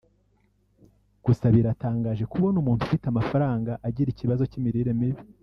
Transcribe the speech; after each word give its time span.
gusa 1.25 1.45
biratangaje 1.55 2.23
kubona 2.31 2.55
umuntu 2.61 2.81
ufite 2.83 3.05
amafaranga 3.07 3.71
agira 3.87 4.09
ikibazo 4.11 4.43
cy’imirire 4.51 4.93
mibi 5.01 5.21